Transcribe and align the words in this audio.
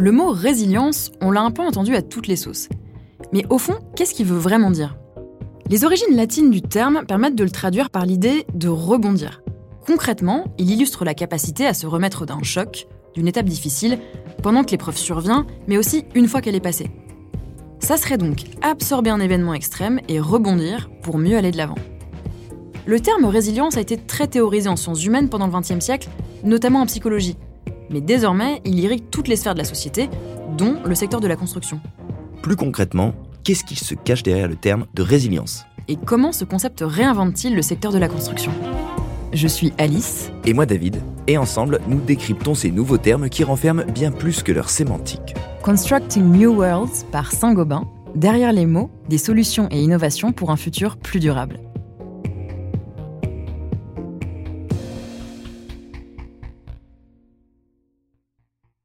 Le 0.00 0.12
mot 0.12 0.30
résilience, 0.30 1.12
on 1.20 1.30
l'a 1.30 1.42
un 1.42 1.50
peu 1.50 1.60
entendu 1.60 1.94
à 1.94 2.00
toutes 2.00 2.26
les 2.26 2.36
sauces. 2.36 2.70
Mais 3.34 3.44
au 3.50 3.58
fond, 3.58 3.74
qu'est-ce 3.94 4.14
qu'il 4.14 4.24
veut 4.24 4.38
vraiment 4.38 4.70
dire? 4.70 4.96
Les 5.68 5.84
origines 5.84 6.16
latines 6.16 6.50
du 6.50 6.62
terme 6.62 7.04
permettent 7.06 7.34
de 7.34 7.44
le 7.44 7.50
traduire 7.50 7.90
par 7.90 8.06
l'idée 8.06 8.46
de 8.54 8.68
rebondir. 8.68 9.42
Concrètement, 9.86 10.46
il 10.56 10.70
illustre 10.70 11.04
la 11.04 11.12
capacité 11.12 11.66
à 11.66 11.74
se 11.74 11.86
remettre 11.86 12.24
d'un 12.24 12.42
choc, 12.42 12.86
d'une 13.12 13.28
étape 13.28 13.44
difficile, 13.44 13.98
pendant 14.42 14.64
que 14.64 14.70
l'épreuve 14.70 14.96
survient, 14.96 15.46
mais 15.66 15.76
aussi 15.76 16.06
une 16.14 16.28
fois 16.28 16.40
qu'elle 16.40 16.56
est 16.56 16.60
passée. 16.60 16.90
Ça 17.78 17.98
serait 17.98 18.16
donc 18.16 18.44
absorber 18.62 19.10
un 19.10 19.20
événement 19.20 19.52
extrême 19.52 20.00
et 20.08 20.18
rebondir 20.18 20.88
pour 21.02 21.18
mieux 21.18 21.36
aller 21.36 21.50
de 21.50 21.58
l'avant. 21.58 21.78
Le 22.86 23.00
terme 23.00 23.26
résilience 23.26 23.76
a 23.76 23.82
été 23.82 23.98
très 23.98 24.28
théorisé 24.28 24.70
en 24.70 24.76
sciences 24.76 25.04
humaines 25.04 25.28
pendant 25.28 25.46
le 25.46 25.52
XXe 25.52 25.84
siècle, 25.84 26.08
notamment 26.42 26.80
en 26.80 26.86
psychologie. 26.86 27.36
Mais 27.90 28.00
désormais, 28.00 28.62
il 28.64 28.78
irrigue 28.78 29.10
toutes 29.10 29.26
les 29.26 29.34
sphères 29.34 29.54
de 29.54 29.58
la 29.58 29.64
société, 29.64 30.08
dont 30.56 30.76
le 30.84 30.94
secteur 30.94 31.20
de 31.20 31.26
la 31.26 31.34
construction. 31.34 31.80
Plus 32.40 32.54
concrètement, 32.54 33.14
qu'est-ce 33.42 33.64
qui 33.64 33.74
se 33.74 33.94
cache 33.94 34.22
derrière 34.22 34.46
le 34.46 34.54
terme 34.54 34.86
de 34.94 35.02
résilience? 35.02 35.64
Et 35.88 35.96
comment 35.96 36.30
ce 36.30 36.44
concept 36.44 36.84
réinvente-t-il 36.86 37.54
le 37.54 37.62
secteur 37.62 37.90
de 37.90 37.98
la 37.98 38.08
construction? 38.08 38.52
Je 39.32 39.48
suis 39.48 39.72
Alice. 39.76 40.30
Et 40.44 40.54
moi 40.54 40.66
David. 40.66 41.02
Et 41.26 41.36
ensemble, 41.36 41.80
nous 41.88 42.00
décryptons 42.00 42.54
ces 42.54 42.70
nouveaux 42.70 42.98
termes 42.98 43.28
qui 43.28 43.42
renferment 43.42 43.84
bien 43.84 44.12
plus 44.12 44.42
que 44.44 44.52
leur 44.52 44.70
sémantique. 44.70 45.34
Constructing 45.62 46.24
New 46.24 46.54
Worlds 46.54 47.04
par 47.10 47.32
Saint-Gobain. 47.32 47.88
Derrière 48.14 48.52
les 48.52 48.66
mots, 48.66 48.90
des 49.08 49.18
solutions 49.18 49.68
et 49.70 49.80
innovations 49.80 50.32
pour 50.32 50.50
un 50.50 50.56
futur 50.56 50.96
plus 50.96 51.20
durable. 51.20 51.58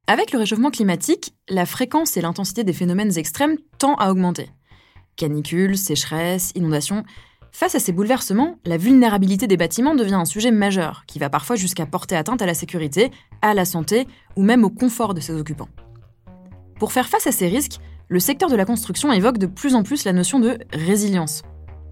Avec 0.08 0.30
le 0.30 0.38
réchauffement 0.38 0.70
climatique, 0.70 1.34
la 1.48 1.66
fréquence 1.66 2.16
et 2.16 2.20
l'intensité 2.20 2.62
des 2.62 2.72
phénomènes 2.72 3.18
extrêmes 3.18 3.56
tend 3.78 3.96
à 3.96 4.08
augmenter. 4.08 4.50
Canicules, 5.16 5.76
sécheresses, 5.76 6.52
inondations. 6.54 7.02
Face 7.50 7.74
à 7.74 7.80
ces 7.80 7.90
bouleversements, 7.90 8.60
la 8.64 8.76
vulnérabilité 8.76 9.48
des 9.48 9.56
bâtiments 9.56 9.96
devient 9.96 10.14
un 10.14 10.24
sujet 10.24 10.52
majeur, 10.52 11.02
qui 11.08 11.18
va 11.18 11.28
parfois 11.28 11.56
jusqu'à 11.56 11.86
porter 11.86 12.14
atteinte 12.14 12.40
à 12.40 12.46
la 12.46 12.54
sécurité, 12.54 13.10
à 13.42 13.52
la 13.52 13.64
santé 13.64 14.06
ou 14.36 14.44
même 14.44 14.62
au 14.62 14.70
confort 14.70 15.12
de 15.12 15.20
ses 15.20 15.32
occupants. 15.32 15.70
Pour 16.78 16.92
faire 16.92 17.08
face 17.08 17.26
à 17.26 17.32
ces 17.32 17.48
risques, 17.48 17.80
le 18.06 18.20
secteur 18.20 18.48
de 18.48 18.54
la 18.54 18.64
construction 18.64 19.12
évoque 19.12 19.38
de 19.38 19.46
plus 19.46 19.74
en 19.74 19.82
plus 19.82 20.04
la 20.04 20.12
notion 20.12 20.38
de 20.38 20.56
résilience. 20.72 21.42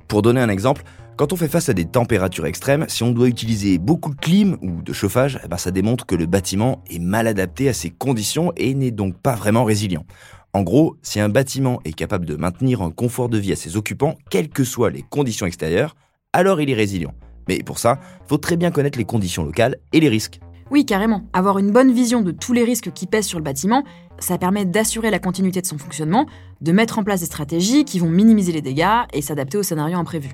Pour 0.06 0.22
donner 0.22 0.40
un 0.40 0.50
exemple, 0.50 0.84
quand 1.16 1.32
on 1.32 1.36
fait 1.36 1.48
face 1.48 1.68
à 1.68 1.74
des 1.74 1.84
températures 1.84 2.46
extrêmes, 2.46 2.86
si 2.88 3.04
on 3.04 3.12
doit 3.12 3.28
utiliser 3.28 3.78
beaucoup 3.78 4.10
de 4.10 4.20
clim 4.20 4.56
ou 4.62 4.82
de 4.82 4.92
chauffage, 4.92 5.38
eh 5.44 5.48
ben 5.48 5.56
ça 5.56 5.70
démontre 5.70 6.06
que 6.06 6.16
le 6.16 6.26
bâtiment 6.26 6.82
est 6.90 6.98
mal 6.98 7.28
adapté 7.28 7.68
à 7.68 7.72
ces 7.72 7.90
conditions 7.90 8.52
et 8.56 8.74
n'est 8.74 8.90
donc 8.90 9.16
pas 9.16 9.34
vraiment 9.34 9.64
résilient. 9.64 10.04
En 10.52 10.62
gros, 10.62 10.96
si 11.02 11.20
un 11.20 11.28
bâtiment 11.28 11.80
est 11.84 11.92
capable 11.92 12.26
de 12.26 12.34
maintenir 12.34 12.82
un 12.82 12.90
confort 12.90 13.28
de 13.28 13.38
vie 13.38 13.52
à 13.52 13.56
ses 13.56 13.76
occupants, 13.76 14.14
quelles 14.30 14.48
que 14.48 14.64
soient 14.64 14.90
les 14.90 15.02
conditions 15.02 15.46
extérieures, 15.46 15.94
alors 16.32 16.60
il 16.60 16.70
est 16.70 16.74
résilient. 16.74 17.14
Mais 17.48 17.58
pour 17.62 17.78
ça, 17.78 17.98
faut 18.26 18.38
très 18.38 18.56
bien 18.56 18.70
connaître 18.70 18.98
les 18.98 19.04
conditions 19.04 19.44
locales 19.44 19.76
et 19.92 20.00
les 20.00 20.08
risques. 20.08 20.40
Oui, 20.70 20.84
carrément. 20.84 21.22
Avoir 21.32 21.58
une 21.58 21.70
bonne 21.70 21.92
vision 21.92 22.22
de 22.22 22.32
tous 22.32 22.52
les 22.52 22.64
risques 22.64 22.90
qui 22.92 23.06
pèsent 23.06 23.26
sur 23.26 23.38
le 23.38 23.44
bâtiment, 23.44 23.84
ça 24.18 24.38
permet 24.38 24.64
d'assurer 24.64 25.10
la 25.10 25.18
continuité 25.18 25.60
de 25.60 25.66
son 25.66 25.78
fonctionnement, 25.78 26.26
de 26.60 26.72
mettre 26.72 26.98
en 26.98 27.04
place 27.04 27.20
des 27.20 27.26
stratégies 27.26 27.84
qui 27.84 27.98
vont 27.98 28.10
minimiser 28.10 28.50
les 28.50 28.62
dégâts 28.62 29.04
et 29.12 29.22
s'adapter 29.22 29.58
aux 29.58 29.62
scénarios 29.62 29.98
imprévus. 29.98 30.32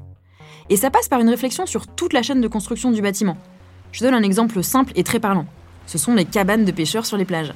Et 0.71 0.77
ça 0.77 0.89
passe 0.89 1.09
par 1.09 1.21
une 1.21 1.29
réflexion 1.29 1.67
sur 1.67 1.89
toute 1.89 2.13
la 2.13 2.23
chaîne 2.23 2.41
de 2.41 2.47
construction 2.47 2.93
du 2.93 3.03
bâtiment. 3.03 3.37
Je 3.91 4.05
donne 4.05 4.15
un 4.15 4.23
exemple 4.23 4.63
simple 4.63 4.93
et 4.95 5.03
très 5.03 5.19
parlant. 5.19 5.47
Ce 5.87 5.99
sont 5.99 6.15
les 6.15 6.25
cabanes 6.25 6.65
de 6.65 6.71
pêcheurs 6.71 7.07
sur 7.07 7.17
les 7.17 7.25
plages. 7.25 7.53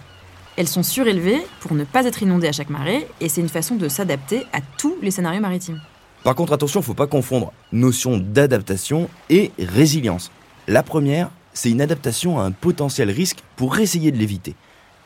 Elles 0.56 0.66
sont 0.66 0.82
surélevées 0.82 1.40
pour 1.60 1.74
ne 1.74 1.84
pas 1.84 2.04
être 2.06 2.22
inondées 2.24 2.48
à 2.48 2.52
chaque 2.52 2.70
marée, 2.70 3.06
et 3.20 3.28
c'est 3.28 3.40
une 3.40 3.48
façon 3.48 3.76
de 3.76 3.88
s'adapter 3.88 4.42
à 4.52 4.58
tous 4.78 4.96
les 5.00 5.12
scénarios 5.12 5.40
maritimes. 5.40 5.80
Par 6.24 6.34
contre, 6.34 6.53
attention, 6.53 6.80
il 6.80 6.82
ne 6.82 6.86
faut 6.86 6.94
pas 6.94 7.06
confondre 7.06 7.53
notion 7.70 8.19
d'adaptation 8.19 9.08
et 9.30 9.53
résilience. 9.60 10.32
La 10.66 10.82
première, 10.82 11.30
c'est 11.53 11.70
une 11.70 11.82
adaptation 11.82 12.41
à 12.41 12.44
un 12.44 12.50
potentiel 12.50 13.10
risque 13.10 13.38
pour 13.54 13.78
essayer 13.78 14.10
de 14.10 14.19
l'éviter. 14.19 14.56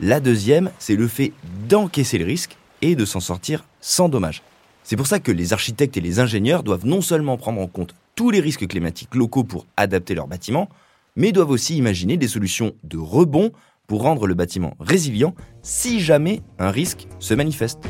La 0.01 0.21
deuxième, 0.21 0.71
c'est 0.79 0.97
le 0.97 1.09
fait 1.09 1.33
d'encaisser 1.69 2.17
le 2.17 2.25
risque 2.25 2.57
et 2.81 2.95
de 2.95 3.05
s'en 3.05 3.21
sortir 3.21 3.65
sans 3.81 4.09
dommage. 4.09 4.43
C'est 4.89 4.97
pour 4.97 5.07
ça 5.07 5.21
que 5.21 5.31
les 5.31 5.53
architectes 5.53 5.99
et 5.99 6.01
les 6.01 6.19
ingénieurs 6.19 6.63
doivent 6.63 6.87
non 6.87 7.03
seulement 7.03 7.37
prendre 7.37 7.61
en 7.61 7.67
compte 7.67 7.95
tous 8.15 8.31
les 8.31 8.41
risques 8.41 8.67
climatiques 8.67 9.15
locaux 9.15 9.45
pour 9.45 9.67
adapter 9.77 10.15
leurs 10.15 10.29
bâtiments, 10.29 10.71
mais 11.15 11.31
doivent 11.31 11.51
aussi 11.51 11.77
imaginer 11.77 12.17
des 12.17 12.27
solutions 12.27 12.73
de 12.85 12.97
rebond 12.97 13.53
pour 13.87 14.01
rendre 14.01 14.27
le 14.27 14.33
bâtiment 14.33 14.73
résilient 14.81 15.35
si 15.61 16.01
jamais 16.01 16.41
un 16.59 16.71
risque 16.71 17.07
se 17.19 17.35
manifeste. 17.35 17.81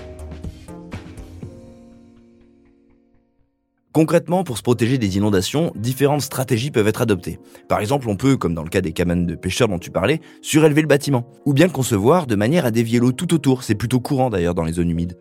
Concrètement, 3.92 4.42
pour 4.42 4.58
se 4.58 4.62
protéger 4.64 4.98
des 4.98 5.18
inondations, 5.18 5.70
différentes 5.76 6.22
stratégies 6.22 6.72
peuvent 6.72 6.88
être 6.88 7.02
adoptées. 7.02 7.38
Par 7.68 7.78
exemple, 7.78 8.08
on 8.08 8.16
peut, 8.16 8.36
comme 8.36 8.54
dans 8.54 8.64
le 8.64 8.70
cas 8.70 8.80
des 8.80 8.92
cabanes 8.92 9.24
de 9.24 9.36
pêcheurs 9.36 9.68
dont 9.68 9.78
tu 9.78 9.92
parlais, 9.92 10.20
surélever 10.42 10.82
le 10.82 10.88
bâtiment, 10.88 11.30
ou 11.46 11.52
bien 11.52 11.68
concevoir 11.68 12.26
de 12.26 12.34
manière 12.34 12.66
à 12.66 12.72
dévier 12.72 12.98
l'eau 12.98 13.12
tout 13.12 13.32
autour, 13.34 13.62
c'est 13.62 13.76
plutôt 13.76 14.00
courant 14.00 14.30
d'ailleurs 14.30 14.56
dans 14.56 14.64
les 14.64 14.72
zones 14.72 14.90
humides. 14.90 15.16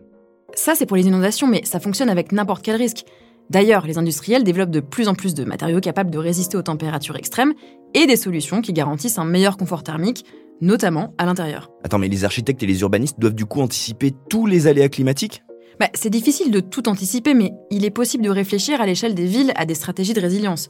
Ça, 0.54 0.76
c'est 0.76 0.86
pour 0.86 0.98
les 0.98 1.08
inondations, 1.08 1.48
mais 1.48 1.62
ça 1.66 1.80
fonctionne 1.80 2.10
avec 2.10 2.32
n'importe 2.32 2.64
quel 2.64 2.76
risque. 2.76 3.06
D'ailleurs, 3.50 3.86
les 3.86 3.98
industriels 3.98 4.44
développent 4.44 4.72
de 4.72 4.80
plus 4.80 5.08
en 5.08 5.14
plus 5.14 5.34
de 5.34 5.44
matériaux 5.44 5.80
capables 5.80 6.10
de 6.10 6.18
résister 6.18 6.58
aux 6.58 6.62
températures 6.62 7.16
extrêmes 7.16 7.54
et 7.94 8.08
des 8.08 8.18
solutions 8.18 8.62
qui 8.62 8.74
garantissent 8.74 9.20
un 9.20 9.26
meilleur 9.26 9.58
confort 9.58 9.84
thermique, 9.84 10.26
notamment 10.62 11.14
à 11.18 11.26
l'intérieur. 11.26 11.70
Attends, 11.84 12.00
mais 12.00 12.10
les 12.10 12.26
architectes 12.26 12.64
et 12.64 12.66
les 12.66 12.82
urbanistes 12.82 13.20
doivent 13.20 13.36
du 13.36 13.46
coup 13.46 13.62
anticiper 13.62 14.14
tous 14.30 14.46
les 14.46 14.68
aléas 14.68 14.90
climatiques? 14.90 15.44
Bah, 15.80 15.90
C'est 15.94 16.10
difficile 16.10 16.52
de 16.52 16.60
tout 16.60 16.90
anticiper, 16.90 17.34
mais 17.34 17.52
il 17.70 17.86
est 17.86 17.92
possible 17.92 18.24
de 18.24 18.30
réfléchir 18.30 18.82
à 18.82 18.86
l'échelle 18.86 19.16
des 19.16 19.26
villes 19.26 19.54
à 19.56 19.66
des 19.66 19.76
stratégies 19.76 20.14
de 20.14 20.22
résilience. 20.22 20.70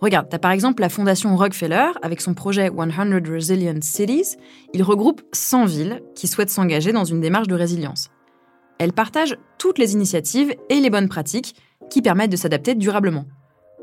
Regarde, 0.00 0.26
t'as 0.28 0.40
par 0.40 0.50
exemple 0.50 0.82
la 0.82 0.88
fondation 0.88 1.36
Rockefeller 1.36 1.92
avec 2.02 2.20
son 2.20 2.34
projet 2.34 2.70
100 2.76 3.30
Resilient 3.30 3.80
Cities. 3.82 4.36
Il 4.74 4.82
regroupe 4.82 5.22
100 5.32 5.66
villes 5.66 6.02
qui 6.16 6.26
souhaitent 6.26 6.50
s'engager 6.50 6.92
dans 6.92 7.04
une 7.04 7.20
démarche 7.20 7.46
de 7.46 7.54
résilience. 7.54 8.08
Elle 8.82 8.92
partage 8.92 9.36
toutes 9.58 9.78
les 9.78 9.92
initiatives 9.92 10.56
et 10.68 10.80
les 10.80 10.90
bonnes 10.90 11.08
pratiques 11.08 11.54
qui 11.88 12.02
permettent 12.02 12.32
de 12.32 12.36
s'adapter 12.36 12.74
durablement. 12.74 13.26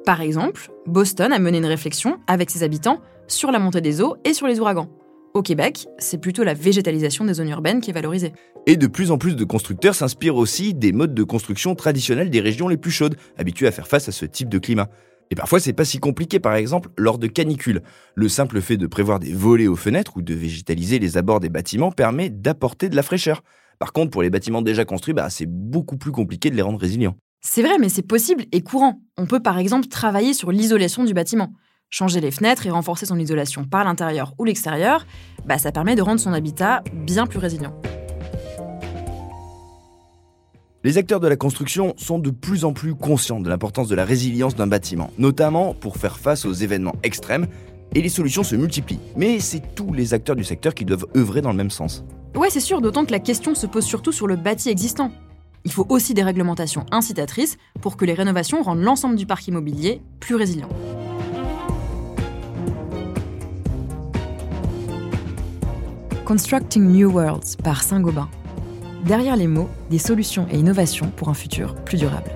Par 0.06 0.20
exemple, 0.20 0.70
Boston 0.88 1.32
a 1.32 1.40
mené 1.40 1.60
une 1.60 1.66
réflexion 1.66 2.20
avec 2.28 2.50
ses 2.50 2.64
habitants 2.64 3.00
sur 3.26 3.50
la 3.50 3.60
montée 3.60 3.80
des 3.80 4.02
eaux 4.02 4.18
et 4.26 4.34
sur 4.34 4.46
les 4.46 4.60
ouragans. 4.60 4.90
Au 5.34 5.42
Québec, 5.42 5.88
c'est 6.00 6.18
plutôt 6.18 6.44
la 6.44 6.54
végétalisation 6.54 7.24
des 7.24 7.36
zones 7.36 7.48
urbaines 7.48 7.80
qui 7.80 7.92
est 7.92 7.94
valorisée. 7.94 8.34
Et 8.68 8.76
de 8.76 8.88
plus 8.88 9.10
en 9.10 9.18
plus 9.18 9.38
de 9.38 9.46
constructeurs 9.46 9.96
s'inspirent 9.96 10.36
aussi 10.36 10.74
des 10.74 10.92
modes 10.92 11.14
de 11.14 11.24
construction 11.24 11.76
traditionnels 11.76 12.30
des 12.30 12.42
régions 12.42 12.68
les 12.68 12.76
plus 12.76 12.92
chaudes, 12.92 13.16
habitués 13.38 13.68
à 13.68 13.72
faire 13.72 13.88
face 13.88 14.10
à 14.10 14.12
ce 14.12 14.26
type 14.26 14.50
de 14.50 14.60
climat. 14.60 14.90
Et 15.32 15.36
parfois, 15.36 15.62
c'est 15.62 15.72
pas 15.72 15.86
si 15.86 16.00
compliqué, 16.00 16.42
par 16.42 16.56
exemple, 16.56 16.90
lors 16.98 17.20
de 17.20 17.28
canicules. 17.28 17.84
Le 18.16 18.28
simple 18.28 18.60
fait 18.60 18.76
de 18.76 18.86
prévoir 18.86 19.20
des 19.20 19.32
volets 19.32 19.68
aux 19.68 19.78
fenêtres 19.78 20.18
ou 20.18 20.22
de 20.22 20.34
végétaliser 20.34 21.00
les 21.00 21.16
abords 21.16 21.40
des 21.40 21.48
bâtiments 21.48 21.94
permet 21.94 22.30
d'apporter 22.30 22.90
de 22.90 22.98
la 22.98 23.04
fraîcheur. 23.04 23.44
Par 23.80 23.94
contre, 23.94 24.12
pour 24.12 24.22
les 24.22 24.30
bâtiments 24.30 24.62
déjà 24.62 24.84
construits, 24.84 25.14
bah, 25.14 25.30
c'est 25.30 25.46
beaucoup 25.48 25.96
plus 25.96 26.12
compliqué 26.12 26.50
de 26.50 26.56
les 26.56 26.62
rendre 26.62 26.80
résilients. 26.80 27.16
C'est 27.40 27.62
vrai, 27.62 27.78
mais 27.80 27.88
c'est 27.88 28.02
possible 28.02 28.44
et 28.52 28.62
courant. 28.62 29.02
On 29.18 29.26
peut 29.26 29.40
par 29.40 29.58
exemple 29.58 29.88
travailler 29.88 30.34
sur 30.34 30.52
l'isolation 30.52 31.06
du 31.06 31.14
bâtiment. 31.14 31.54
Changer 31.90 32.20
les 32.20 32.30
fenêtres 32.30 32.68
et 32.68 32.72
renforcer 32.72 33.06
son 33.06 33.18
isolation 33.18 33.64
par 33.64 33.86
l'intérieur 33.86 34.34
ou 34.38 34.44
l'extérieur, 34.44 35.08
bah, 35.46 35.58
ça 35.58 35.72
permet 35.72 35.96
de 35.96 36.02
rendre 36.02 36.20
son 36.20 36.34
habitat 36.34 36.84
bien 36.94 37.26
plus 37.26 37.40
résilient. 37.40 37.74
Les 40.84 40.98
acteurs 40.98 41.22
de 41.22 41.28
la 41.30 41.38
construction 41.38 41.94
sont 41.96 42.20
de 42.20 42.32
plus 42.32 42.66
en 42.66 42.74
plus 42.74 42.96
conscients 42.96 43.40
de 43.40 43.48
l'importance 43.48 43.88
de 43.88 43.96
la 43.96 44.04
résilience 44.04 44.56
d'un 44.56 44.68
bâtiment, 44.68 45.10
notamment 45.18 45.74
pour 45.74 45.96
faire 45.96 46.20
face 46.20 46.44
aux 46.46 46.54
événements 46.54 46.96
extrêmes, 47.04 47.48
et 47.96 48.02
les 48.02 48.10
solutions 48.10 48.44
se 48.44 48.58
multiplient. 48.58 49.00
Mais 49.16 49.40
c'est 49.40 49.74
tous 49.74 49.94
les 49.94 50.14
acteurs 50.14 50.36
du 50.36 50.44
secteur 50.44 50.76
qui 50.76 50.84
doivent 50.84 51.08
œuvrer 51.16 51.42
dans 51.42 51.52
le 51.52 51.58
même 51.58 51.72
sens. 51.72 52.04
Ouais, 52.36 52.50
c'est 52.50 52.60
sûr, 52.60 52.82
d'autant 52.82 53.06
que 53.06 53.12
la 53.12 53.20
question 53.20 53.56
se 53.56 53.66
pose 53.66 53.86
surtout 53.86 54.12
sur 54.12 54.28
le 54.28 54.36
bâti 54.36 54.70
existant. 54.70 55.12
Il 55.66 55.72
faut 55.72 55.86
aussi 55.90 56.14
des 56.14 56.24
réglementations 56.24 56.86
incitatrices 56.92 57.58
pour 57.82 57.98
que 57.98 58.06
les 58.06 58.14
rénovations 58.14 58.62
rendent 58.62 58.82
l'ensemble 58.82 59.16
du 59.16 59.26
parc 59.26 59.48
immobilier 59.48 60.02
plus 60.20 60.36
résilient. 60.36 60.70
Constructing 66.26 66.84
New 66.84 67.12
Worlds 67.12 67.58
par 67.64 67.82
Saint-Gobain. 67.82 68.30
Derrière 69.06 69.36
les 69.36 69.48
mots, 69.48 69.70
des 69.90 69.98
solutions 69.98 70.46
et 70.52 70.58
innovations 70.58 71.12
pour 71.16 71.30
un 71.30 71.34
futur 71.34 71.74
plus 71.76 71.98
durable. 71.98 72.30